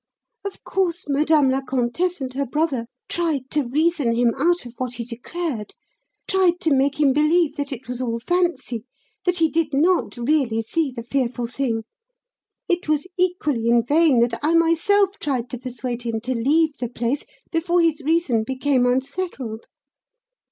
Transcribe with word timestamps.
Of 0.43 0.63
course, 0.63 1.07
Madame 1.07 1.51
la 1.51 1.61
Comtesse 1.61 2.21
and 2.21 2.33
her 2.33 2.47
brother 2.47 2.87
tried 3.07 3.51
to 3.51 3.61
reason 3.61 4.15
him 4.15 4.33
out 4.35 4.65
of 4.65 4.73
what 4.79 4.93
he 4.95 5.05
declared, 5.05 5.75
tried 6.27 6.59
to 6.61 6.73
make 6.73 6.99
him 6.99 7.13
believe 7.13 7.55
that 7.57 7.71
it 7.71 7.87
was 7.87 8.01
all 8.01 8.19
fancy 8.19 8.83
that 9.25 9.37
he 9.37 9.47
did 9.47 9.75
not 9.75 10.17
really 10.17 10.63
see 10.63 10.89
the 10.89 11.03
fearful 11.03 11.45
thing; 11.45 11.83
it 12.67 12.87
was 12.89 13.05
equally 13.15 13.67
in 13.67 13.83
vain 13.83 14.21
that 14.21 14.39
I 14.41 14.55
myself 14.55 15.19
tried 15.19 15.51
to 15.51 15.59
persuade 15.59 16.01
him 16.01 16.19
to 16.21 16.33
leave 16.33 16.73
the 16.79 16.89
place 16.89 17.23
before 17.51 17.79
his 17.81 18.01
reason 18.01 18.43
became 18.43 18.87
unsettled. 18.87 19.67